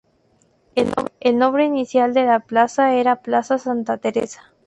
[1.19, 4.41] El nombre inicial de la plaza era Plaza Santa Teresa.